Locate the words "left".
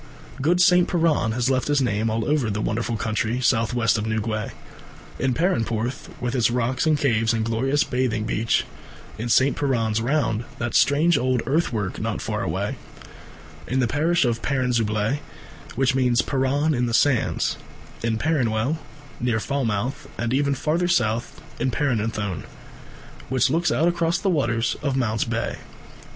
1.51-1.67